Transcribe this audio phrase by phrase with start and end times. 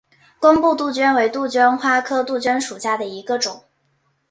[0.39, 3.65] 工布杜鹃为杜鹃花科杜鹃属下的一个种。